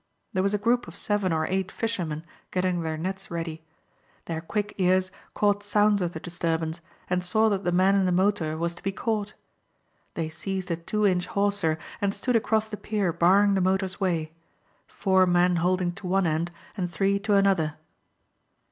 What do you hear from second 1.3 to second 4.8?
or eight fishermen getting their nets ready. Their quick